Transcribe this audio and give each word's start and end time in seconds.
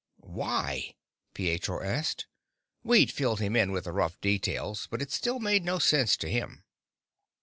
"Why?" 0.33 0.95
Pietro 1.35 1.83
asked. 1.83 2.25
We'd 2.81 3.11
filled 3.11 3.39
him 3.39 3.55
in 3.55 3.71
with 3.71 3.83
the 3.83 3.91
rough 3.91 4.19
details, 4.19 4.87
but 4.89 4.99
it 4.99 5.11
still 5.11 5.37
made 5.37 5.63
no 5.63 5.77
sense 5.77 6.17
to 6.17 6.27
him. 6.27 6.63